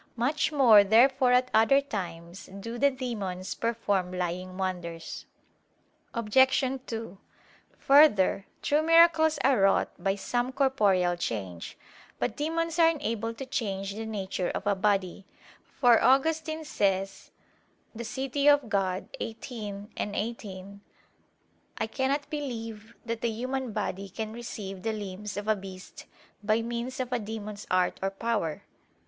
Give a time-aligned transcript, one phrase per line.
[0.15, 5.27] Much more therefore at other times do the demons perform lying wonders.
[6.15, 6.79] Obj.
[6.87, 7.17] 2:
[7.77, 11.77] Further, true miracles are wrought by some corporeal change.
[12.17, 15.27] But demons are unable to change the nature of a body;
[15.79, 17.29] for Augustine says
[17.95, 18.31] (De Civ.
[18.31, 20.81] Dei xviii, 18):
[21.77, 26.07] "I cannot believe that the human body can receive the limbs of a beast
[26.43, 28.63] by means of a demon's art or power."